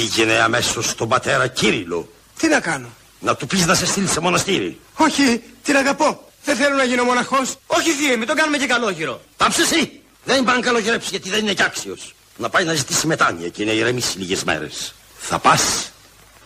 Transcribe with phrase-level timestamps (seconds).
[0.00, 2.12] Πήγαινε αμέσως στον πατέρα Κύριλο.
[2.38, 2.88] Τι να κάνω;
[3.20, 4.80] Να του πεις να σε στείλει σε μοναστήρι.
[4.94, 6.28] Όχι, την αγαπώ.
[6.44, 7.56] Δεν θέλω να γίνω μοναχός.
[7.66, 9.20] Όχι θεία, μην τον κάνουμε και καλόγυρο.
[9.36, 10.00] Πάψε εσύ.
[10.24, 12.14] Δεν πάνε καλογυρέψει γιατί δεν είναι κι άξιος.
[12.36, 14.94] Να πάει να ζητήσει μετάνοια και να ηρεμήσει λίγες μέρες.
[15.18, 15.89] Θα πας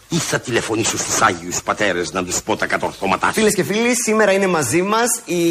[0.08, 3.32] ή θα τηλεφωνήσω στους Άγιους Πατέρες να τους πω τα κατορθώματά σου.
[3.32, 5.44] Φίλες και φίλοι, σήμερα είναι μαζί μας η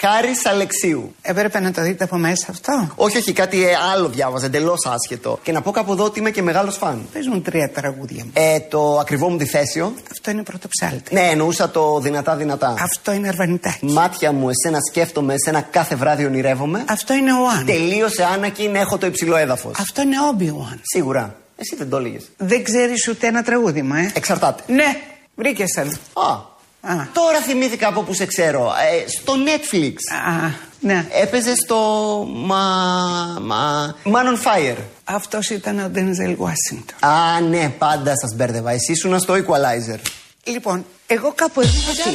[0.00, 1.14] Χάρης Αλεξίου.
[1.22, 5.38] Έπρεπε να το δείτε από μέσα αυτό; Όχι, όχι, κάτι ε, άλλο διάβαζα, εντελώς άσχετο.
[5.42, 7.06] Και να πω κάπου εδώ ότι είμαι και μεγάλος φαν.
[7.12, 8.30] Πες μου τρία τραγούδια μου.
[8.32, 9.94] Ε, το ακριβό μου διθέσιο.
[10.10, 11.14] Αυτό είναι πρωτοψάλτη.
[11.14, 12.74] Ναι, εννοούσα το δυνατά-δυνατά.
[12.78, 13.86] Αυτό είναι αρβανιτάκι.
[13.86, 16.84] Μάτια μου, εσένα σκέφτομαι, εσένα κάθε βράδυ ονειρεύομαι.
[16.88, 17.66] Αυτό είναι ο Αν.
[17.66, 19.72] Τελείωσε, Άνακιν, έχω το υψηλό έδαφος.
[19.78, 20.78] Αυτό είναι Obi-Wan.
[20.82, 21.36] Σίγουρα.
[21.56, 22.30] Εσύ δεν το έλεγες.
[22.36, 24.12] Δεν ξέρεις ούτε ένα τραγούδι μου, ε.
[24.14, 24.62] Εξαρτάται.
[24.72, 24.96] Ναι,
[25.34, 25.92] βρήκες άλλο.
[26.12, 26.52] Α,
[26.86, 27.08] Α.
[27.12, 28.72] Τώρα θυμήθηκα από που σε ξέρω.
[29.04, 29.94] Ε, στο Netflix.
[30.26, 31.06] Α, ναι.
[31.22, 31.78] Έπαιζε στο.
[32.32, 32.62] Μα.
[33.40, 33.94] Μα.
[34.04, 34.76] Man on Fire.
[35.04, 37.08] Αυτός ήταν ο Denzel Washington.
[37.08, 38.70] Α, ναι, πάντα σας μπέρδευα.
[38.70, 39.98] Εσύ ήσουν στο Equalizer.
[40.44, 42.10] Λοιπόν, εγώ κάπου εδώ θα Mesdames,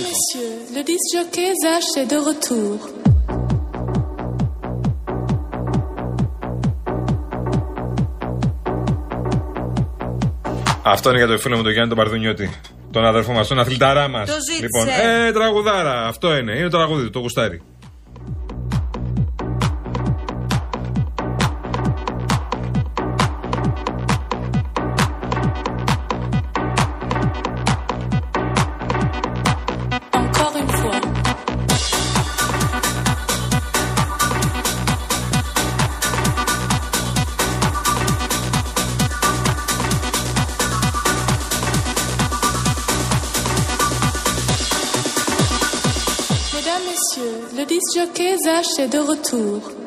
[2.47, 3.08] φύγω.
[10.91, 12.59] Αυτό είναι για το φίλο μου τον Γιάννη τον Παρδουνιώτη.
[12.91, 14.29] Τον αδερφό μας, τον αθληταρά μας.
[14.29, 14.61] Το ζήτησε.
[14.61, 14.87] Λοιπόν,
[15.27, 16.07] ε, τραγουδάρα.
[16.07, 16.51] Αυτό είναι.
[16.51, 17.61] Είναι το τραγούδι του, το γουστάρι.
[48.59, 49.78] Zach est de retour.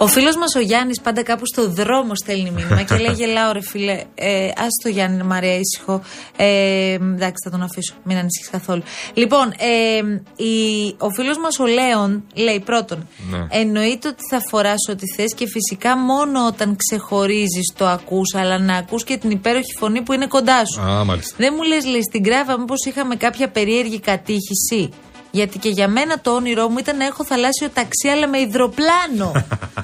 [0.00, 3.60] Ο φίλος μας ο Γιάννης πάντα κάπου στο δρόμο στέλνει μήνυμα και λέει: Γελάω, ρε
[3.60, 4.02] φίλε.
[4.14, 6.02] Ε, Α το Γιάννη, Μαρία, ήσυχο.
[6.36, 7.94] Ε, εντάξει, θα τον αφήσω.
[8.04, 8.82] Μην ανησυχείς καθόλου.
[9.14, 9.98] Λοιπόν, ε,
[10.44, 10.54] η,
[10.98, 13.46] ο φίλος μας ο Λέων λέει: Πρώτον, Ναι.
[13.50, 18.76] εννοείται ότι θα φοράς ό,τι θες και φυσικά μόνο όταν ξεχωρίζεις το ακούς, αλλά να
[18.76, 20.80] ακούς και την υπέροχη φωνή που είναι κοντά σου.
[20.80, 21.34] Α, μάλιστα.
[21.38, 24.88] Δεν μου λες, λέει, στην Κράβα μήπως είχαμε κάποια περίεργη κατήχηση.
[25.30, 29.32] Γιατί και για μένα το όνειρό μου ήταν να έχω θαλάσσιο ταξί, αλλά με υδροπλάνο.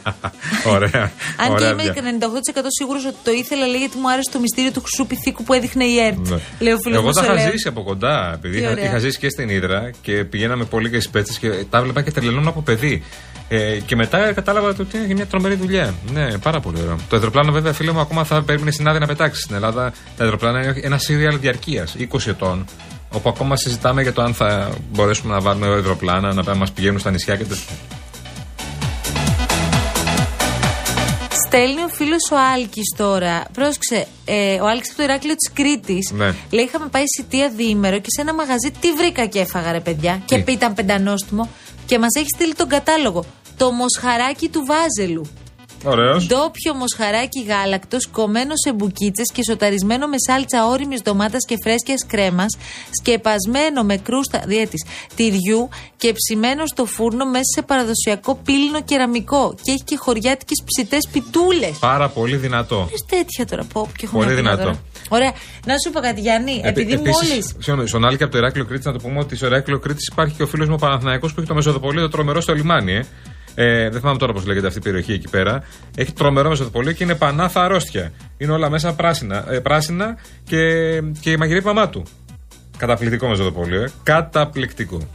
[0.74, 1.12] Ωραία.
[1.36, 2.02] Αν Ωραία και είμαι πια.
[2.62, 5.52] 98% σίγουρος ότι το ήθελα, λέει, γιατί μου άρεσε το μυστήριο του χρυσού πυθίκου που
[5.52, 6.28] έδειχνε η ΕΡΤ.
[6.28, 6.38] Ναι.
[6.58, 7.50] Λέει ο φίλος Εγώ μας τα ο είχα Λέων.
[7.50, 8.32] ζήσει από κοντά.
[8.34, 8.84] Επειδή Τι είχα, ωραία.
[8.84, 12.10] είχα ζήσει και στην Ήδρα και πηγαίναμε πολύ και στις πέτσες και τα βλέπα και
[12.10, 13.02] τρελαίνουν από παιδί.
[13.48, 15.94] Ε, και μετά κατάλαβα ότι είναι μια τρομερή δουλειά.
[16.12, 16.96] Ναι, πάρα πολύ ωραίο.
[17.08, 19.40] Το αεροπλάνο, βέβαια, φίλε μου, ακόμα θα περίμενε στην άδεια να πετάξει.
[19.40, 22.66] Στην Ελλάδα τα αεροπλάνα είναι ένα σύριαλ διαρκείας 20 ετών.
[23.14, 27.10] Όπου ακόμα συζητάμε για το αν θα μπορέσουμε να βάλουμε αεροπλάνα, να μας πηγαίνουν στα
[27.10, 27.74] νησιά και τέτοια.
[31.46, 33.44] Στέλνει ο φίλος ο Άλκης τώρα.
[33.52, 36.10] Πρόσεξε, ε, ο Άλκης από το Ηράκλειο της Κρήτης.
[36.12, 36.34] Ναι.
[36.50, 40.22] Λέει: Είχαμε πάει σιτία διήμερο και σε ένα μαγαζί τι βρήκα και έφαγα, ρε παιδιά.
[40.24, 41.48] Και Τι; ήταν πεντανόστιμο.
[41.86, 43.24] Και μας έχεις στείλει τον κατάλογο.
[43.56, 45.26] Το μοσχαράκι του Βάζελου.
[45.84, 46.26] Ωραίος.
[46.26, 52.56] Ντόπιο μοσχαράκι γάλακτος, κομμένο σε μπουκίτσες και σοταρισμένο με σάλτσα όριμη ντομάτας και φρέσκιας κρέμας,
[53.00, 54.84] σκεπασμένο με κρούστα διέτης
[55.14, 59.54] τυριού και ψημένο στο φούρνο μέσα σε παραδοσιακό πύλινο κεραμικό.
[59.62, 61.76] Και έχει και χωριάτικες ψητές πιτούλες.
[61.80, 62.88] Πάρα πολύ δυνατό.
[62.90, 64.62] Πες τέτοια τώρα, πω, και έχω Πολύ να πει δυνατό.
[64.62, 64.78] τώρα.
[65.08, 65.32] Ωραία.
[65.66, 67.42] Να σου πω κάτι, Γιάννη, επειδή Επίσης, μόλι.
[67.42, 70.34] συγγνώμη, Στον Άλκη από το Ηράκλειο Κρήτης, να το πούμε ότι στο Ηράκλειο Κρήτης υπάρχει
[70.34, 72.92] και ο φίλος μου ο Παναθηναϊκός που έχει το Μεσοδοπολείο το τρομερό στο λιμάνι.
[72.92, 73.04] Ε.
[73.54, 75.62] Ε, δεν θυμάμαι τώρα πώς λέγεται αυτή η περιοχή εκεί πέρα.
[75.96, 78.12] Έχει τρομερό Μεσοδοπολείο και είναι πανάθα αρρώστια.
[78.36, 80.58] Είναι όλα μέσα πράσινα, ε, πράσινα και,
[81.20, 82.02] και μαγειρεύει η μαμά του.
[82.76, 83.82] Καταπληκτικό Μεσοδοπολείο.
[83.82, 83.90] Ε.
[84.02, 85.08] Καταπληκτικό.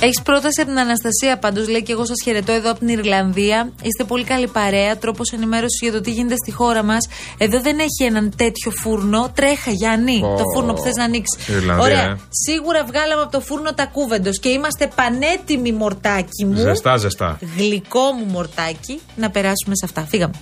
[0.00, 3.72] Έχεις πρόταση από την Αναστασία πάντως, λέει και εγώ σας χαιρετώ εδώ από την Ιρλανδία.
[3.82, 4.96] Είστε πολύ καλή παρέα.
[4.98, 7.08] Τρόπος ενημέρωσης για το τι γίνεται στη χώρα μας.
[7.38, 9.30] Εδώ δεν έχει έναν τέτοιο φούρνο.
[9.34, 10.34] Τρέχα, Γιάννη, Πω.
[10.36, 11.48] το φούρνο που θες να ανοίξεις.
[11.48, 12.04] Ιρλανδία, Ωραία.
[12.04, 12.16] ε.
[12.30, 16.56] Σίγουρα βγάλαμε από το φούρνο τα κούβεντος και είμαστε πανέτοιμοι, μορτάκι μου.
[16.56, 17.38] Ζεστά, ζεστά.
[17.56, 19.00] Γλυκό μου μορτάκι.
[19.16, 20.06] Να περάσουμε σε αυτά.
[20.08, 20.34] Φύγαμε.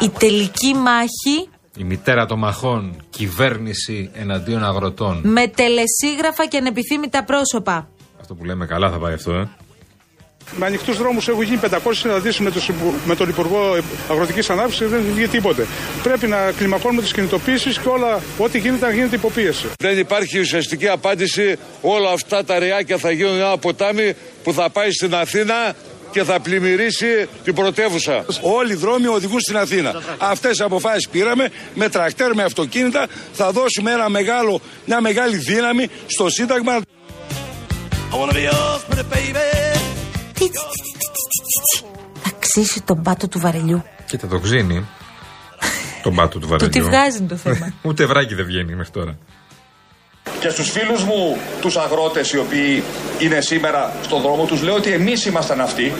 [0.00, 5.20] Η wide τελική μάχη Η μητέρα των μαχών, κυβέρνηση εναντίον αγροτών.
[5.24, 7.88] με τελεσίγραφα και ανεπιθύμητα πρόσωπα.
[8.20, 9.48] Αυτό που λέμε καλά θα πάει αυτό, ε.
[10.56, 13.76] Με ανοιχτούς δρόμους έχουν γίνει 500 συναντήσεις με, τους υπου- με τον Υπουργό
[14.10, 15.66] Αγροτικής Ανάπτυξης και δεν βγει τίποτε.
[16.02, 19.66] Πρέπει να κλιμακώνουμε τις κινητοποίησεις και όλα, ό,τι γίνεται να γίνεται υποπίεση.
[19.82, 21.56] Δεν υπάρχει ουσιαστική απάντηση.
[21.80, 25.74] Όλα αυτά τα ρεάκια θα γίνουν ένα ποτάμι που θα πάει στην Αθήνα
[26.12, 28.24] και θα πλημμυρίσει την πρωτεύουσα.
[28.42, 29.94] Όλοι οι δρόμοι οδηγούν στην Αθήνα.
[30.18, 33.06] Αυτές τις αποφάσεις πήραμε με τρακτέρ, με αυτοκίνητα.
[33.32, 36.80] Θα δώσουμε ένα μεγάλο, μια μεγάλη δύναμη στο Σύνταγμα.
[38.12, 39.78] I wanna be yours, pretty baby.
[40.32, 41.84] Τι, τσι, τσι, τσι, τσι, τσι, τσι.
[42.22, 43.82] Θα ξύσει τον πάτο του βαρελιού.
[44.06, 44.86] Κοίτα, το ξύνει.
[46.02, 46.70] τον πάτο του Του βαρελιού.
[46.70, 47.72] τη βγάζει είναι το θέμα.
[47.82, 49.18] Ούτε βράκι δεν βγαίνει μέχρι τώρα.
[50.42, 52.82] Και στους φίλους μου τους αγρότες οι οποίοι
[53.18, 55.92] είναι σήμερα στον δρόμο τους λέω ότι εμείς ήμασταν αυτοί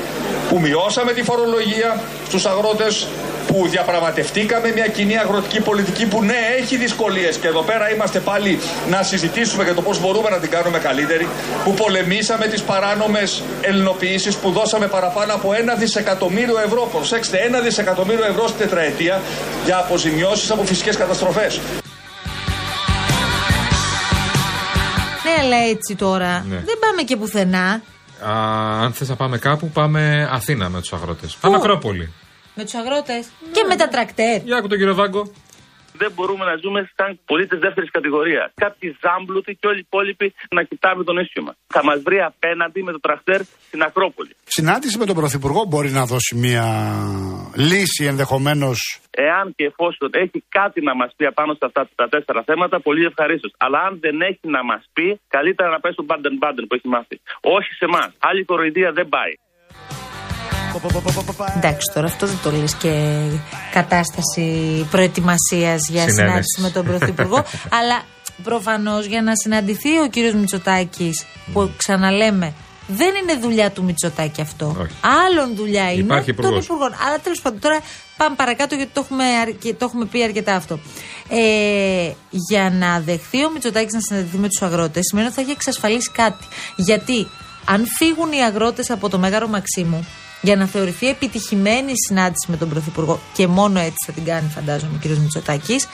[0.48, 3.06] που μειώσαμε τη φορολογία στους αγρότες
[3.46, 7.36] που διαπραγματευτήκαμε μια κοινή αγροτική πολιτική που ναι έχει δυσκολίες.
[7.36, 8.58] Και εδώ πέρα είμαστε πάλι
[8.90, 11.28] να συζητήσουμε για το πώς μπορούμε να την κάνουμε καλύτερη
[11.64, 18.24] που πολεμήσαμε τις παράνομες ελληνοποιήσεις που δώσαμε παραπάνω από ένα δισεκατομμύριο ευρώ προσέξτε ένα δισεκατομμύριο
[18.24, 19.20] ευρώ στην τετραετία
[19.64, 21.60] για αποζημιώσεις από φυσικές καταστροφές
[25.48, 26.56] Ναι, αλλά έτσι τώρα Ναι.
[26.56, 27.82] δεν πάμε και πουθενά.
[28.26, 31.36] Α, αν θες να πάμε κάπου, πάμε Αθήνα με τους αγρότες.
[31.40, 32.12] Πάμε Ακρόπολη.
[32.54, 34.42] Με τους αγρότες και με τα τρακτέρ.
[34.42, 35.30] Για άκου τον κύριο Βάγκο.
[36.02, 38.48] Δεν μπορούμε να ζούμε σαν πολίτες δεύτερης κατηγορίας.
[38.64, 40.26] Κάποιοι ζάμπλουτοι και όλοι οι υπόλοιποι
[40.56, 41.56] να κοιτάμε τον ίσιο μας.
[41.76, 44.32] Θα μας βρει απέναντι με το τραχτέρ στην Ακρόπολη.
[44.58, 46.66] Συνάντηση με τον Πρωθυπουργό μπορεί να δώσει μια
[47.70, 48.78] λύση ενδεχομένως.
[49.10, 53.04] Εάν και εφόσον έχει κάτι να μας πει απάνω σε αυτά τα τέσσερα θέματα, πολύ
[53.10, 53.52] ευχαρίστως.
[53.64, 56.88] Αλλά αν δεν έχει να μας πει, καλύτερα να πάει στον Μπάντεν Μπάντεν που έχει
[56.88, 57.16] μάθει.
[57.40, 58.10] Όχι σε εμάς.
[58.28, 59.32] Άλλη κοροϊδία δεν πάει.
[61.56, 63.20] Εντάξει, τώρα αυτό δεν το λες και
[63.72, 66.14] κατάσταση προετοιμασίας για Συνένεση.
[66.14, 67.44] συνάντηση με τον Πρωθυπουργό.
[67.78, 68.02] αλλά
[68.42, 72.52] προφανώς για να συναντηθεί ο κύριος Μητσοτάκης, που ξαναλέμε,
[72.86, 74.76] δεν είναι δουλειά του Μητσοτάκη αυτό.
[74.80, 74.92] Όχι.
[75.26, 76.64] Άλλον δουλειά είναι Υπάρχει των υπουργός.
[76.64, 76.94] υπουργών.
[77.06, 77.80] Αλλά τέλος πάντων, τώρα
[78.16, 80.78] πάμε παρακάτω γιατί το έχουμε, αρκε- το έχουμε πει αρκετά αυτό.
[81.28, 85.50] Ε, για να δεχθεί ο Μητσοτάκης να συναντηθεί με τους αγρότες, σημαίνει ότι θα έχει
[85.50, 86.44] εξασφαλίσει κάτι.
[86.76, 87.28] Γιατί
[87.64, 90.06] αν φύγουν οι αγρότες από το Μέγαρο Μαξίμου,
[90.42, 94.48] για να θεωρηθεί επιτυχημένη η συνάντηση με τον Πρωθυπουργό, και μόνο έτσι θα την κάνει,
[94.48, 95.18] φαντάζομαι, ο κ.
[95.18, 95.86] Μητσοτάκης,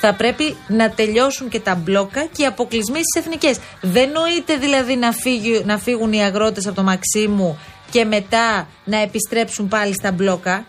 [0.00, 3.58] θα πρέπει να τελειώσουν και τα μπλόκα και οι αποκλεισμοί στις εθνικές.
[3.80, 7.58] Δεν νοείται δηλαδή να, φύγει, να φύγουν οι αγρότες από το Μαξίμου
[7.90, 10.64] και μετά να επιστρέψουν πάλι στα μπλόκα.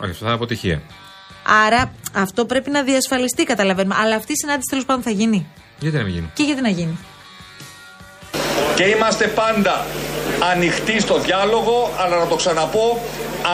[0.00, 0.82] Όχι, αυτό θα είναι αποτυχία.
[1.66, 3.94] Άρα αυτό πρέπει να διασφαλιστεί, καταλαβαίνουμε.
[3.98, 5.46] Αλλά αυτή η συνάντηση τέλος πάντων θα γίνει.
[5.78, 6.98] Γιατί να μην γίνει; Και γιατί να γίνει;
[8.76, 9.86] Και είμαστε πάντα
[10.50, 13.00] ανοιχτοί στο διάλογο, αλλά να το ξαναπώ,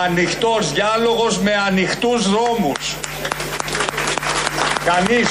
[0.05, 2.97] ανοιχτός διάλογος με ανοιχτούς δρόμους.
[4.85, 5.29] Κανείς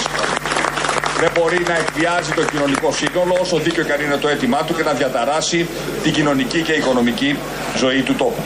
[1.19, 4.75] δεν μπορεί να εκβιάζει το κοινωνικό σύνολο όσο δίκαιο και αν είναι το αίτημά του
[4.75, 5.67] και να διαταράσει
[6.03, 7.37] την κοινωνική και οικονομική
[7.75, 8.41] ζωή του τόπου.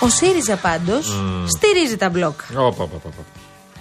[0.00, 1.16] Ο ΣΥΡΙΖΑ πάντως
[1.56, 2.44] στηρίζει τα μπλόκα.
[2.50, 3.39] Όπα, όπα, όπα, όπα.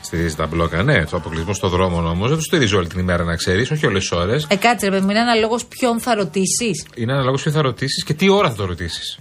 [0.09, 1.05] Στηρίζει τα μπλόκα, ναι.
[1.05, 4.09] Το αποκλεισμό στον δρόμο όμως δεν του στηρίζει όλη την ημέρα, να ξέρεις, όχι όλες
[4.09, 4.47] τι ώρες.
[4.49, 6.85] Ε, κάτσε ρε παιδί μου, είναι αναλόγως ποιον θα ρωτήσεις.
[6.95, 9.19] Είναι αναλόγως ποιο θα ρωτήσεις και τι ώρα θα το ρωτήσεις.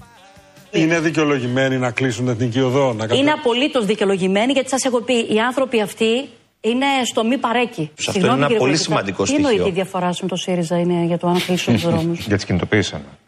[0.70, 5.14] Είναι δικαιολογημένοι να κλείσουν την εθνική οδό, να Είναι απολύτως δικαιολογημένοι γιατί σας έχω πει,
[5.14, 6.29] οι άνθρωποι αυτοί
[6.61, 7.91] είναι στο μη παρέκει.
[8.08, 9.73] αυτό είναι ένα πολύ σημαντικό Τι εννοείται στοιχείο.
[9.73, 12.44] η διαφορά σου με το ΣΥΡΙΖΑ είναι για το αν κλείσουν τους δρόμους; Για τις
[12.44, 12.91] κινητοποίησεις.
[12.91, 13.19] Των αγροτών.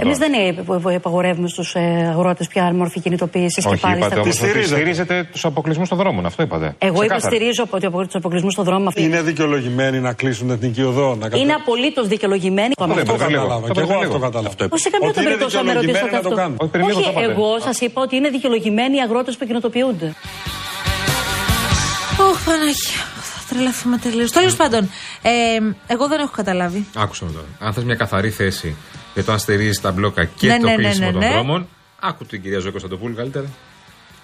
[0.00, 1.76] Εμείς δεν ε, υπαγορεύουμε στους
[2.10, 4.58] αγρότες ποια μορφή κινητοποίησης και Όχι, πάλι είπατε στα όμως πλαίσια.
[4.58, 6.26] ότι στηρίζετε τους αποκλεισμούς των δρόμων.
[6.26, 6.74] Αυτό είπατε.
[6.78, 7.16] Εγώ Ξεκάθαρα.
[7.16, 11.14] υποστηρίζω ότι από τους αποκλεισμούς στον δρόμο αυτή Είναι δικαιολογημένοι να κλείσουν την εθνική οδό.
[11.14, 12.72] Να είναι απολύτως δικαιολογημένοι.
[12.78, 13.40] Αυτό περίμενε λίγο.
[13.46, 13.66] κατάλαβα.
[13.66, 14.24] Το Και εγώ περίμενε αυτό λίγο.
[14.26, 14.48] κατάλαβα.
[14.48, 16.40] Αυτό Πώ σε καμία Ότι είναι περίπτωση θα με ρωτήσετε δικαιολογημένοι να το αυτό.
[16.42, 16.56] κάνουν.
[16.60, 17.32] Όχι, πριν λίγο το είπατε.
[17.32, 20.08] εγώ σας είπα ότι είναι δικαιολογημένοι οι αγρότες που κινητοποιούνται.
[22.30, 23.02] Ωχ, Παναγία.
[23.32, 24.30] Θα τρελαθούμε τελείως.
[24.30, 24.82] Τέλος πάντων,
[25.22, 25.30] ε,
[25.86, 26.86] εγώ δεν έχω καταλάβει.
[26.96, 27.46] Άκουσα με τώρα.
[27.58, 28.76] Αν θες μια καθαρή θέση
[29.16, 31.32] για το αν στηρίζει τα μπλόκα και Ναι, το ναι, ναι, κλείσιμο ναι, των ναι.
[31.34, 31.60] δρόμων,
[32.08, 33.48] άκου την κυρία Ζωή Κωνσταντοπούλου καλύτερα.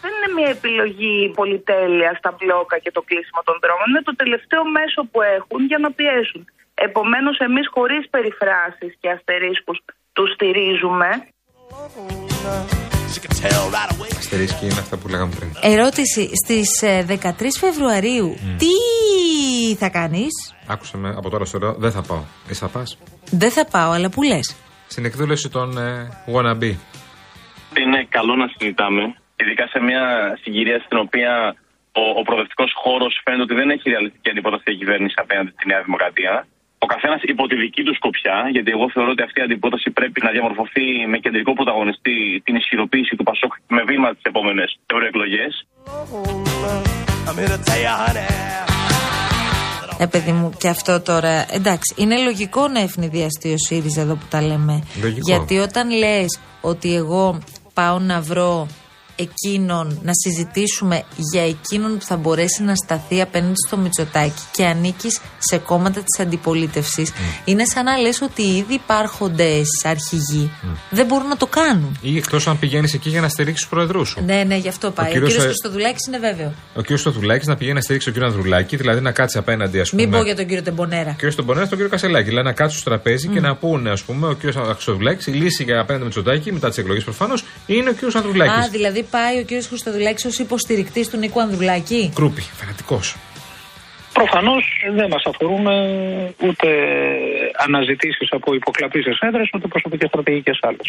[0.02, 3.87] Δεν είναι μια επιλογή πολυτέλεια στα μπλόκα και το κλείσιμο των δρόμων.
[3.90, 6.42] Είναι το τελευταίο μέσο που έχουν για να πιέσουν.
[6.87, 9.78] Επομένως, εμείς χωρίς περιφράσεις και αστερίσκους
[10.16, 11.08] τους στηρίζουμε.
[14.18, 15.50] Αστερίσκη είναι αυτά που λέγαμε πριν.
[15.75, 16.22] Ερώτηση.
[16.44, 16.68] Στις
[17.08, 18.28] 13 Φεβρουαρίου,
[18.62, 18.75] τι
[19.80, 20.34] θα κάνεις;
[20.66, 22.22] Άκουσα με από τώρα στο λέω, δεν θα πάω.
[22.49, 22.99] Εσύ θα πας;
[23.30, 24.56] Δεν θα πάω, αλλά που λες.
[24.94, 25.88] Στην εκδήλωση των ε,
[26.32, 26.70] Wannabe.
[27.82, 29.02] Είναι καλό να συζητάμε,
[29.40, 30.02] ειδικά σε μια
[30.42, 31.32] συγκυρία στην οποία
[32.02, 35.82] ο, ο προοδευτικός χώρος φαίνεται ότι δεν έχει ρεαλιστική αντιπρόταση η κυβέρνηση απέναντι στη Νέα
[35.87, 36.34] Δημοκρατία.
[36.84, 40.18] Ο καθένας υπό τη δική του σκοπιά, γιατί εγώ θεωρώ ότι αυτή η αντιπρόταση πρέπει
[40.26, 45.52] να διαμορφωθεί με κεντρικό πρωταγωνιστή την ισχυροποίηση του Πασόκ με βήμα τις επόμενες ευρωεκλογές.
[50.02, 51.47] Ε, παιδί μου, και αυτό τώρα.
[51.50, 54.82] Εντάξει, είναι λογικό να ευνηδιαστεί ο ΣΥΡΙΖΑ εδώ που τα λέμε.
[55.02, 55.21] Λογικό.
[55.25, 57.38] Γιατί όταν λες ότι εγώ
[57.75, 58.66] πάω να βρω
[59.29, 61.02] εκείνον, να συζητήσουμε
[61.33, 66.21] για εκείνον που θα μπορέσει να σταθεί απέναντι στο Μητσοτάκι και ανήκεις σε κόμματα της
[66.21, 67.12] αντιπολίτευσης,
[67.45, 70.50] είναι σαν να λες ότι οι ήδη υπάρχοντε αρχηγοί
[70.91, 71.99] δεν μπορούν να το κάνουν.
[72.00, 74.25] Ή εκτός αν πηγαίνεις εκεί για να στηρίξεις τους προεδρούς σου.
[74.25, 75.09] Ναι, ναι, γι' αυτό πάει.
[75.09, 76.52] Ο, κύριος, κύριος ε, Χριστοδουλάκη είναι βέβαιο.
[76.75, 76.97] Ο κ.
[76.97, 80.02] Στοδουλάκη να πηγαίνει να στηρίξει τον κύριο Ανδρουλάκη, δηλαδή να κάτσει απέναντι, ας πούμε.
[80.02, 81.11] Μην πω για τον κύριο Τεμπονέρα.
[81.11, 82.29] Ο κύριος Τεμπονέρας στον κύριο Κασελάκη.
[82.29, 85.64] Δηλαδή να κάτσουν στο τραπέζι και να πούνε, ας πούμε, ο κύριος Χρυστοδουλάκης, η λύση
[85.64, 88.64] για απέναντι με Τσοτάκη μετά τις εκλογές προφανώς είναι ο κύριος Ανδρουλάκης.
[88.64, 93.16] Α, δηλαδή πάει ο κύριος Χριστοδουλάκη ως υποστηρικτής του Νίκου Ανδρουλάκη; Κρούπι, φανατικός.
[94.12, 94.64] Προφανώς
[94.95, 96.69] δεν μας αφορούν ε, ούτε
[97.66, 100.88] αναζητήσεις από υποκλαπείς έδρε, ούτε προσωπικές στρατηγικές άλλες.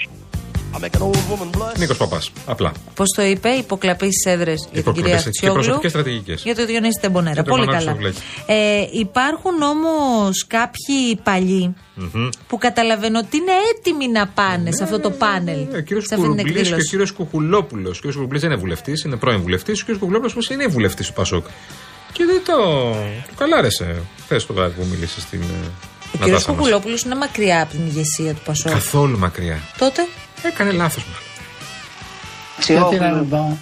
[1.77, 2.32] Νίκος Παπάς.
[2.46, 2.72] Απλά.
[2.96, 5.60] Πώς το είπε, υποκλαπεί στι έδρες για την κυρία Υποκλαπείς, και Αξιόγλου.
[5.62, 6.42] προσωπικές στρατηγικές.
[6.44, 7.34] Για το Διονύση Τεμπονέρα.
[7.34, 7.96] Για τον Πολύ Μανώλη καλά.
[7.96, 8.18] Σουβλάκη.
[8.46, 12.30] Ε, υπάρχουν όμως κάποιοι παλιοί Μμμ.
[12.48, 15.60] που καταλαβαίνω ότι είναι έτοιμοι να πάνε σε αυτό το πάνελ.
[15.74, 16.89] Ε, Ο κύριος σε αυτή την Κουρουμπλής και ο εκδήλωση.
[16.89, 17.89] κύριος Κουκουλόπουλος.
[17.92, 19.75] Ο κύριος Κουρουμπλή δεν είναι βουλευτής, είναι πρώην βουλευτής.
[19.80, 21.46] Ο κύριος Κουκουλόπουλος όμως είναι βουλευτής του Πασόκ.
[22.12, 22.56] Και δεν το.
[23.27, 25.42] του καλάρεσε χθε το βράδυ που μίλησες στην.
[25.42, 26.58] ε, Ο κύριος Νατάσα μας.
[26.58, 28.72] Κουκουλόπουλος είναι μακριά από την ηγεσία του Πασόκ.
[28.72, 29.60] Καθόλου μακριά.
[29.77, 30.08] Τότε;
[30.44, 31.22] Έκανε λάθος μάλλον.
[32.90, 33.56] Γιατί να μην πάω;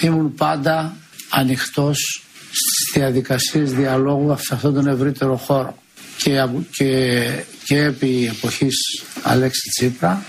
[0.00, 0.96] Ήμουν πάντα
[1.30, 5.76] ανοιχτός στις διαδικασίες διαλόγου σε αυτόν τον ευρύτερο χώρο.
[6.16, 7.22] Και, από- και,
[7.64, 8.74] και επί εποχής
[9.22, 10.22] Αλέξη Τσίπρα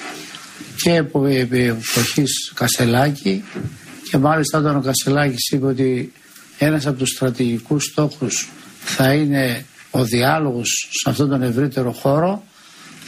[0.84, 3.44] και επο- επί εποχής Κασελάκη
[4.10, 6.12] και μάλιστα όταν ο Κασελάκης είπε ότι
[6.58, 8.50] ένας από τους στρατηγικούς στόχους
[8.84, 12.44] θα είναι ο διάλογος σε αυτόν τον ευρύτερο χώρο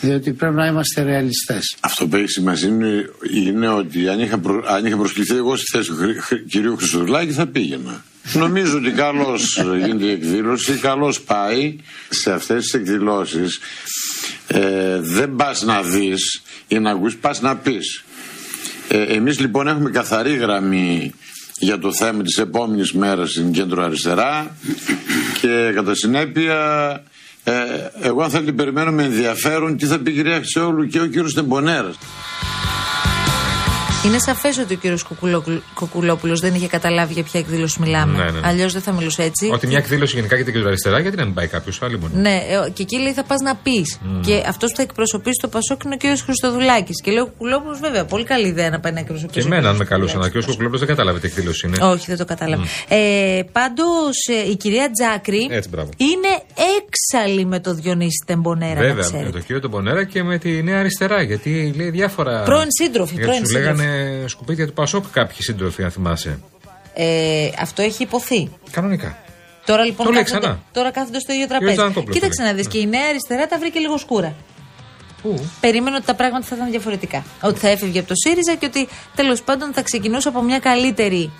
[0.01, 1.75] διότι πρέπει να είμαστε ρεαλιστές.
[1.79, 5.65] Αυτό που έχει σημασία είναι, είναι ότι αν είχα, προ, αν είχα προσκληθεί εγώ στη
[5.77, 8.03] θέση του Χρυ- Χρυ- κυρίου Χρυστοδουλάκη θα πήγαινα.
[8.33, 11.75] Νομίζω ότι καλώς γίνεται η εκδήλωση, καλώς πάει
[12.09, 13.59] σε αυτές τις εκδηλώσεις.
[14.47, 18.03] Ε, δεν πας να δεις ή να ακούσει, πας να πεις.
[18.87, 21.13] Ε, Εμείς λοιπόν έχουμε καθαρή γραμμή
[21.59, 24.55] για το θέμα της επόμενης μέρας στην κέντρο αριστερά
[25.41, 26.57] και κατά συνέπεια
[27.43, 27.53] ε,
[28.01, 31.33] εγώ αν θέλετε περιμένω με ενδιαφέρον τι θα πει η κυρία Χρυσόγλου και ο κύριος
[31.33, 31.97] Τεμπονέρας.
[34.05, 35.05] Είναι σαφές ότι ο κύριος
[35.73, 38.17] Κουκουλόπουλος δεν είχε καταλάβει για ποια εκδήλωση μιλάμε.
[38.17, 38.39] Ναι, ναι.
[38.43, 39.49] Αλλιώς δεν θα μιλούσε έτσι.
[39.53, 42.35] Ότι μια εκδήλωση γενικά για την κεντροαριστερά, γιατί να μην πάει κάποιος άλλο μόνο; Ναι,
[42.35, 43.99] ε, και εκεί λέει θα πας να πεις.
[44.01, 44.21] Μμ.
[44.21, 47.01] Και αυτός που θα εκπροσωπήσει το Πασόκ είναι ο κύριος Χριστοδουλάκης.
[47.01, 49.39] Και λέει ο Κουκουλόπουλος, βέβαια, πολύ καλή ιδέα να πάει να εκπροσωπήσει.
[49.39, 50.45] Και ο εμένα, αν με κύριος καλούσαν, ο κ.
[50.45, 51.77] Κουκλόπουλο δεν κατάλαβε τι εκδήλωση είναι.
[51.81, 52.63] Όχι, δεν το κατάλαβα.
[52.87, 54.15] Ε, Πάντως
[54.51, 55.89] η κυρία Τζάκρη Έτσι, μπράβο.
[55.97, 56.31] είναι
[56.79, 59.29] έξαλλη με το Διονύση Τεμπονέρα, να Βέβαια, με ξέρετε.
[59.31, 61.21] τον κύριο Τεμπονέρα και με τη Νέα Αριστερά.
[61.21, 62.43] Γιατί λέει διάφορα.
[62.43, 63.88] Πρώην σύντροφοι, Γιατί πρώην σου λέγανε
[64.25, 66.39] σκουπίδια του Πασόκ κάποιοι σύντροφοι, αν θυμάσαι.
[66.93, 68.51] Ε, αυτό έχει υποθεί.
[68.71, 69.17] Κανονικά.
[69.65, 70.59] Τώρα λοιπόν Το λέει κάθονται, ξανά.
[70.73, 71.75] τώρα κάθονται στο ίδιο Κύριος τραπέζι.
[71.75, 72.51] Τζανακόπουλος Κοίταξε το λέει.
[72.51, 74.35] να δεις και η νέα αριστερά τα βρήκε λίγο σκούρα.
[75.21, 77.23] Πού; Περίμενε ότι τα πράγματα θα ήταν διαφορετικά.
[77.41, 81.31] Ότι θα έφευγε από το ΣΥΡΙΖΑ και ότι τέλος πάντων θα ξεκινούσε από μια καλύτερη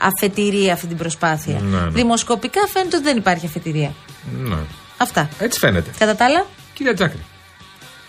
[0.00, 1.60] αφετηρία αυτή την προσπάθεια.
[1.60, 1.88] Ναι, ναι.
[1.90, 3.92] Δημοσκοπικά φαίνεται ότι δεν υπάρχει αφετηρία.
[4.42, 4.56] Ναι.
[4.96, 5.28] Αυτά.
[5.38, 5.90] Έτσι φαίνεται.
[5.98, 6.46] Κατά τα άλλα.
[6.74, 7.18] Κυρία Τζάκρη.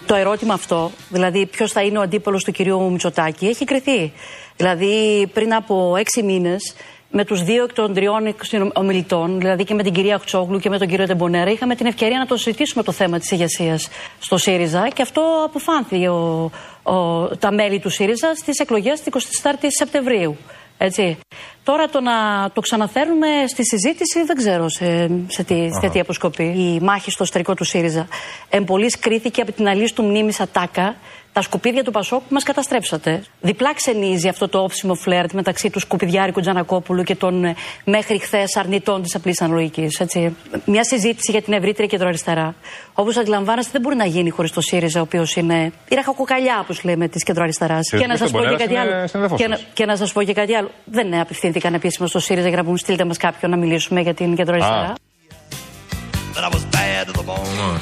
[0.05, 4.13] Το ερώτημα αυτό, δηλαδή ποιος θα είναι ο αντίπολο του κυρίου Μητσοτάκη, έχει κρυθεί.
[4.55, 6.73] Δηλαδή πριν από έξι μήνες,
[7.11, 8.35] με τους δύο εκ των τριών
[8.73, 12.17] ομιλητών, δηλαδή και με την κυρία Χτσόγλου και με τον κύριο Τεμπονέρα, είχαμε την ευκαιρία
[12.17, 13.89] να το συζητήσουμε το θέμα της ηγεσίας
[14.19, 16.51] στο ΣΥΡΙΖΑ και αυτό αποφάνθη ο,
[16.83, 20.37] ο, τα μέλη του ΣΥΡΙΖΑ στις εκλογές της 24η Σεπτεμβρίου.
[20.83, 21.17] Έτσι.
[21.63, 22.11] Τώρα το να
[22.53, 26.43] το ξαναφέρουμε στη συζήτηση δεν ξέρω σε, σε τι, σε τι αποσκοπεί.
[26.43, 28.07] Η μάχη στο εσωτερικό του ΣΥΡΙΖΑ
[28.49, 30.95] εμπολής κρίθηκε από την αλήθεια του μνήμης ατάκα
[31.33, 33.23] τα σκουπίδια του Πασόκ που μας καταστρέψατε.
[33.41, 38.55] Διπλά ξενίζει αυτό το όψιμο φλερτ μεταξύ του σκουπιδιάρικου Τζανακόπουλου και των ε, μέχρι χθες
[38.55, 40.01] αρνητών της απλής αναλογικής.
[40.65, 42.55] Μια συζήτηση για την ευρύτερη κεντροαριστερά.
[42.93, 46.83] Όπω αντιλαμβάνεστε, δεν μπορεί να γίνει χωρίς το ΣΥΡΙΖΑ, ο οποίος είναι η ραχοκοκαλιά, όπως
[46.83, 47.89] λέμε, της κεντροαριστεράς.
[47.89, 49.07] Και Και να ο σας πω και Τεμπονέρας κάτι είναι άλλο.
[49.07, 49.65] συνδεφός Και να, σας.
[49.73, 50.71] και να σας πω και κάτι άλλο.
[50.85, 54.35] Δεν απευθύνθηκαν επίσημα στο ΣΥΡΙΖΑ για να πούμε στείλτε μας κάποιον να μιλήσουμε για την
[54.35, 54.93] κεντροαριστερά.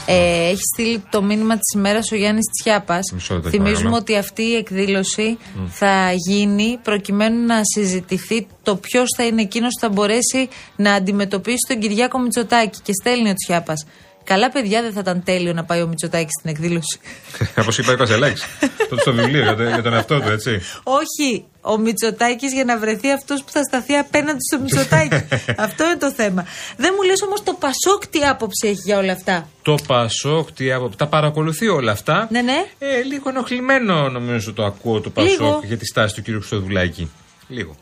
[0.06, 3.12] Ε, έχει στείλει το μήνυμα της ημέρας ο Γιάννης Τσιάπας.
[3.14, 3.96] Μισό λεπτό, Θυμίζουμε παρακαλώ.
[3.96, 5.38] ότι αυτή η εκδήλωση
[5.70, 11.66] θα γίνει προκειμένου να συζητηθεί το ποιος θα είναι εκείνος που θα μπορέσει να αντιμετωπίσει
[11.68, 12.80] τον Κυριάκο Μητσοτάκη.
[12.84, 13.86] Και στέλνει ο Τσιάπας.
[14.30, 17.00] Καλά, παιδιά, δεν θα ήταν τέλειο να πάει ο Μητσοτάκης στην εκδήλωση.
[17.62, 18.42] Όπως είπα ο Κασελάκη.
[18.90, 20.62] Τότε στο βιβλίο για, το- για τον εαυτό του, έτσι.
[20.84, 25.26] Όχι, ο Μητσοτάκης για να βρεθεί αυτός που θα σταθεί απέναντι στο Μητσοτάκη.
[25.68, 26.46] αυτό είναι το θέμα.
[26.78, 29.50] Δεν μου λες όμως το Πασόκ τι άποψη έχει για όλα αυτά.
[29.62, 32.28] Το Πασόκ, τι από- τα παρακολουθεί όλα αυτά.
[32.32, 32.66] Ναι, ναι.
[32.80, 35.62] Ε, λίγο ενοχλημένο νομίζω το ακούω το Πασόκ Λίγο.
[35.64, 37.12] για τη στάση του κύριου Χρυστοδουλάκη.
[37.48, 37.76] Λίγο.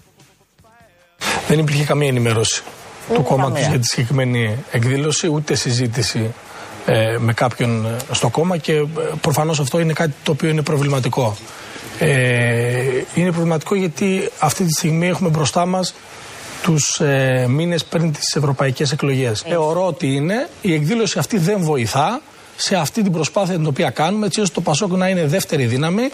[1.47, 2.61] Δεν υπήρχε καμία ενημέρωση.
[3.13, 6.33] Του κόμματος για τη συγκεκριμένη εκδήλωση, ούτε συζήτηση
[6.85, 8.85] ε, με κάποιον ε, στο κόμμα και
[9.21, 11.37] προφανώς αυτό είναι κάτι το οποίο είναι προβληματικό.
[11.99, 15.93] Ε, είναι προβληματικό γιατί αυτή τη στιγμή έχουμε μπροστά μας
[16.61, 19.43] τους ε, μήνες πριν τις ευρωπαϊκές εκλογές.
[19.47, 20.49] Θεωρώ ότι είναι.
[20.61, 22.21] Η εκδήλωση αυτή δεν βοηθά
[22.55, 26.09] σε αυτή την προσπάθεια την οποία κάνουμε, έτσι ώστε το Πασόκ να είναι δεύτερη δύναμη.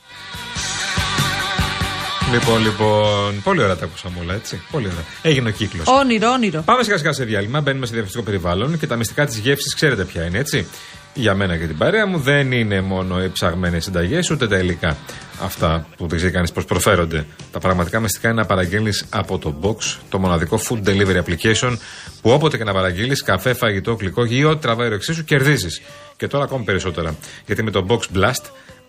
[2.33, 4.61] Λοιπόν, λοιπόν, πολύ ωραία τα ακούσαμε όλα, έτσι.
[4.71, 5.03] Πολύ ωραία.
[5.21, 5.87] Έγινε ο κύκλος.
[5.87, 6.61] Όνειρο, όνειρο.
[6.61, 7.61] Πάμε σιγά σιγά σε διάλειμμα.
[7.61, 10.67] Μπαίνουμε σε διαφορετικό περιβάλλον και τα μυστικά της γεύσης ξέρετε ποια είναι, έτσι.
[11.13, 14.97] Για μένα και την παρέα μου δεν είναι μόνο οι ψαγμένες συνταγές, ούτε τα υλικά.
[15.41, 17.25] Αυτά που δεν ξέρει κανείς πώς προφέρονται.
[17.51, 21.77] Τα πραγματικά μυστικά είναι να παραγγέλνει από το Box, το μοναδικό food delivery application,
[22.21, 25.81] που όποτε και να παραγγείλεις καφέ, φαγητό, γλυκό ή ό,τι τραβάει ο εξή σου, κερδίζεις.
[26.17, 27.15] Και τώρα ακόμη περισσότερα.
[27.45, 28.45] Γιατί με το Box Blast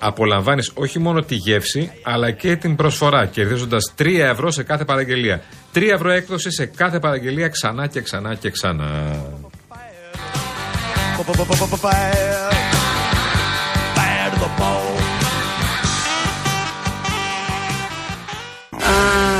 [0.06, 5.42] απολαμβάνεις όχι μόνο τη γεύση, αλλά και την προσφορά, κερδίζοντας 3 ευρώ σε κάθε παραγγελία.
[5.74, 9.16] 3 ευρώ έκδοση σε κάθε παραγγελία ξανά και ξανά και ξανά.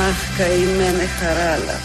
[0.07, 1.79] Αχ, καημένε χαράλα.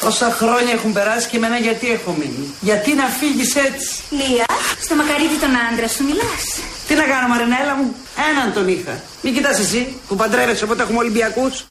[0.00, 4.46] Τόσα χρόνια έχουν περάσει και εμένα γιατί έχω μείνει; Γιατί να φύγεις έτσι; Λία,
[4.80, 6.44] στο μακαρίτι τον άντρα σου μιλάς.
[6.86, 7.94] Τι να κάνω Μαρινέλα μου;
[8.30, 9.00] Έναν τον είχα.
[9.22, 11.64] Μην κοιτάς εσύ που παντρεύεσαι όποτε έχουμε Ολυμπιακούς.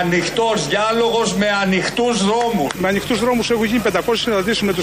[0.00, 2.72] Ανοιχτός διάλογος με ανοιχτούς δρόμους.
[2.78, 4.74] Με ανοιχτούς δρόμους έχουν γίνει 500 συναντήσεις με,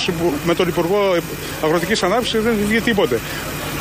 [0.46, 1.18] με τον Υπουργό
[1.64, 3.20] Αγροτικής Ανάπτυξης δεν βγει τίποτε.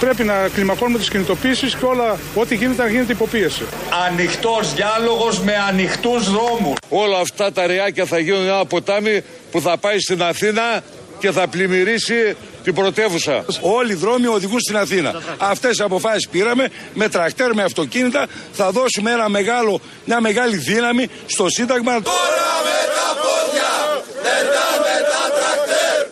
[0.00, 3.62] Πρέπει να κλιμακώνουμε τις κινητοποίησεις και όλα, ό,τι γίνεται να γίνεται υποπίεση.
[4.06, 6.76] Ανοιχτός διάλογος με ανοιχτούς δρόμους.
[6.88, 10.82] Όλα αυτά τα ρεάκια θα γίνουν ένα ποτάμι που θα πάει στην Αθήνα
[11.18, 13.44] και θα πλημμυρίσει την πρωτεύουσα.
[13.60, 15.22] Όλοι οι δρόμοι οδηγούν στην Αθήνα.
[15.38, 18.26] Αυτές τι αποφάσεις πήραμε με τρακτέρ, με αυτοκίνητα.
[18.52, 21.92] Θα δώσουμε ένα μεγάλο, μια μεγάλη δύναμη στο Σύνταγμα.
[21.92, 26.06] Τώρα με τα πόδια, μετά με τα τρακτέρ.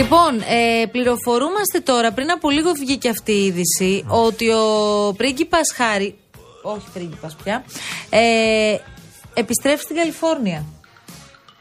[0.00, 6.14] Λοιπόν, ε, πληροφορούμαστε τώρα, πριν από λίγο βγήκε αυτή η είδηση, ότι ο πρίγκιπας Χάρη,
[6.62, 7.64] όχι πρίγκιπας πια,
[8.10, 8.20] ε,
[9.34, 10.64] επιστρέφει στην Καλιφόρνια.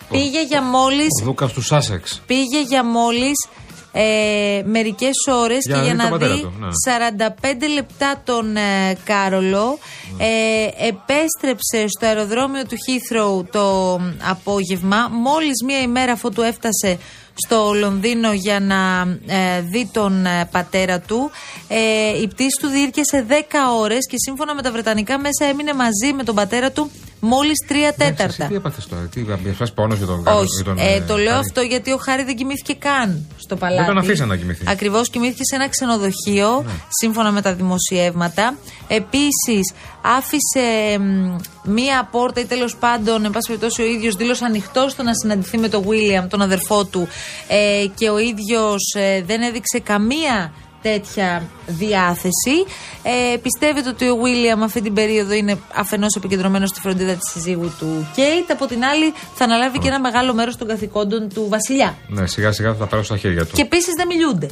[0.09, 2.21] Πήγε για μόλις, Ο Δούκας του Σάσεξ.
[2.25, 3.47] πήγε για μόλις
[3.91, 7.67] ε, μερικές ώρες Για και να για δει να τον πατέρα δει του, ναι.
[7.67, 9.77] 45 λεπτά τον ε, Κάρολο.
[10.17, 13.93] Ε, επέστρεψε στο αεροδρόμιο του Heathrow το
[14.29, 16.99] απόγευμα, μόλις μία ημέρα αφού του έφτασε
[17.33, 21.31] στο Λονδίνο για να ε, δει τον ε, πατέρα του.
[21.67, 23.33] Ε, η πτήση του διήρκεσε 10
[23.79, 27.73] ώρες και σύμφωνα με τα βρετανικά μέσα έμεινε μαζί με τον πατέρα του μόλις 3
[27.97, 28.45] τέταρτα.
[28.45, 30.45] Τι έπαθες τώρα, τι έφτασε πόνος για τον Όχι.
[30.55, 31.39] για τον, ε, ε, το λέω Χάρη.
[31.39, 33.85] αυτό γιατί ο Χάρη δεν κοιμήθηκε καν στο παλάτι.
[33.85, 34.63] τον αφήσαν να κοιμηθεί.
[34.67, 36.71] Ακριβώς κοιμήθηκε σε ένα ξενοδοχείο, Ναι.
[37.01, 38.55] σύμφωνα με τα δημοσιεύματα.
[38.87, 41.35] Επίσης, άφησε μ,
[41.71, 45.57] μία πόρτα ή τέλος πάντων, εν πάση περιπτώσει, ο ίδιος δήλωσε ανοιχτός στο να συναντηθεί
[45.57, 47.07] με τον Βίλιαμ, τον αδερφό του,
[47.47, 52.55] ε, και ο ίδιος δεν έδειξε καμία τέτοια διάθεση.
[53.03, 57.73] Ε, πιστεύετε ότι ο Βίλιαμ αυτή την περίοδο είναι αφενός επικεντρωμένος στη φροντίδα της συζύγου
[57.79, 61.97] του Κέιτ, από την άλλη θα αναλάβει και ένα μεγάλο μέρος των καθηκόντων του Βασιλιά.
[62.07, 63.55] Ναι, σιγά σιγά θα τα πάρω στα χέρια του.
[63.55, 64.49] Και επίσης δεν μιλούνται.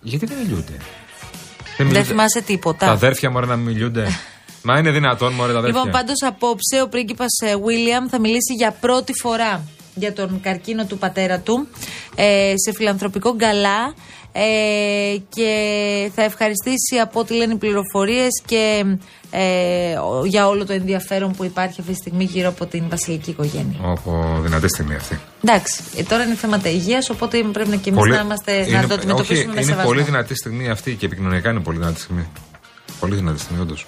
[0.00, 0.72] Γιατί δεν μιλούνται;
[1.76, 2.86] Δεν θυμάσαι τίποτα.
[2.86, 4.06] Τα αδέρφια μου να μιλούνται.
[4.64, 5.80] Μα είναι δυνατόν, μωρέ τα αδέρφια.
[5.80, 7.30] Λοιπόν, πάντως απόψε ο πρίγκιπας
[7.64, 9.62] Βίλιαμ θα μιλήσει για πρώτη φορά
[9.94, 11.68] για τον καρκίνο του πατέρα του
[12.14, 13.94] ε, σε φιλανθρωπικό γκαλά
[14.32, 18.84] ε, και θα ευχαριστήσει από ό,τι λένε οι πληροφορίες και
[19.30, 23.30] ε, ο- για όλο το ενδιαφέρον που υπάρχει αυτή τη στιγμή γύρω από την βασιλική
[23.30, 23.78] οικογένεια.
[23.82, 25.18] Όπω δυνατή στιγμή αυτή.
[25.44, 28.94] Εντάξει, ε, τώρα είναι θέματα υγείας οπότε πρέπει να και εμείς να, είμαστε, να το
[28.94, 29.84] αντιμετωπίσουμε όχι, με είναι σεβασμό.
[29.90, 32.26] πολύ δυνατή στιγμή αυτή και επικοινωνιακά είναι πολύ δυνατή στιγμή.
[33.00, 33.86] Πολύ δυνατή στιγμή, όντως.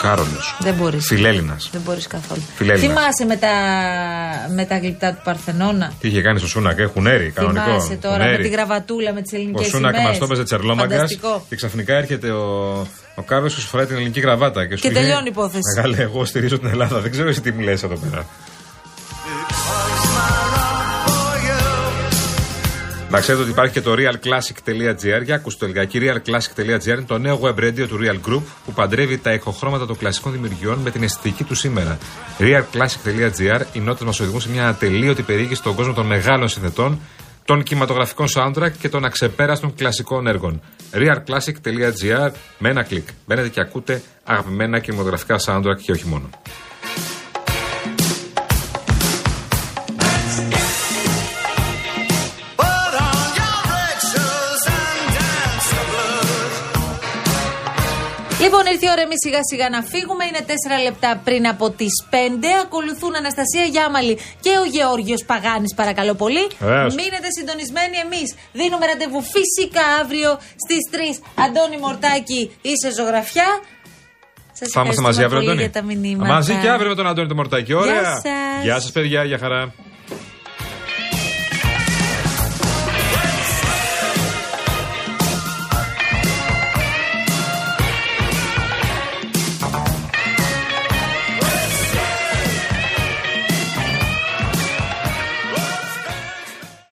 [0.00, 0.40] Ο Κάρολο.
[0.58, 1.06] Δεν μπορείς.
[1.06, 1.68] Φιλέλληνας.
[1.72, 2.42] Δεν μπορείς καθόλου.
[2.54, 2.88] Φιλέλληνα.
[2.88, 3.48] Θυμάσαι με τα,
[4.54, 7.64] με τα γλυπτά του Παρθενώνα; Τι είχε κάνει στο Σούνακ, έχουν έρη, κανονικό.
[7.64, 8.42] Θυμάσαι τώρα Έχουν με έρη.
[8.42, 11.44] τη γραβατούλα, με τις Ο ελληνικέ Σούνακ μας το έπαιζε τσερλόμαγκας Φανταστικό.
[11.48, 12.46] και ξαφνικά έρχεται ο,
[13.14, 14.66] ο Κάρολο και σου φοράει την ελληνική γραβάτα.
[14.66, 15.60] Και, σου Και λέει, τελειώνει η υπόθεση.
[15.76, 17.00] Μεγάλε, εγώ στηρίζω την Ελλάδα.
[17.00, 18.26] Δεν ξέρω εσύ τι μου λες εδώ πέρα.
[23.10, 25.24] Να ξέρετε ότι υπάρχει και το realclassic.gr.
[25.24, 25.98] Για ακούστε το λιγάκι.
[26.02, 30.32] Realclassic.gr είναι το νέο web radio του Real Group που παντρεύει τα ηχοχρώματα των κλασικών
[30.32, 31.98] δημιουργιών με την αισθητική του σήμερα.
[32.38, 37.00] Realclassic.gr οι νότε μας οδηγούν σε μια ατελείωτη περιήγηση στον κόσμο των μεγάλων συνδετών,
[37.44, 40.60] των κινηματογραφικών soundtrack και των αξεπέραστων κλασικών έργων.
[40.92, 43.08] Realclassic.gr με ένα κλικ.
[43.26, 46.28] Μπαίνετε και ακούτε αγαπημένα κινηματογραφικά soundtrack και όχι μόνο.
[58.44, 60.22] Λοιπόν, ήρθε η ώρα εμείς σιγά σιγά να φύγουμε.
[60.28, 62.48] Είναι 4 λεπτά πριν από τις 5.
[62.64, 66.44] Ακολουθούν Αναστασία Γιάμαλη και ο Γεώργιος Παγάνης, παρακαλώ πολύ.
[66.58, 66.94] Βεβαίως.
[66.94, 68.28] Μείνετε συντονισμένοι εμείς.
[68.58, 70.30] Δίνουμε ραντεβού φυσικά αύριο
[70.64, 71.16] στις 3.
[71.44, 73.48] Αντώνη Μορτάκη, είσαι ζωγραφιά.
[74.58, 75.62] Σας Θα είμαστε μαζί ευχαριστούμε αύριο, πολύ Αντώνη.
[75.66, 76.32] για τα μηνύματα.
[76.34, 77.72] Μαζί και αύριο με τον Αντώνη το Μορτάκη.
[77.72, 78.04] Ωραία.
[78.04, 78.22] σας.
[78.62, 79.20] Γεια σας, παιδιά.
[79.24, 79.60] Γεια χαρά.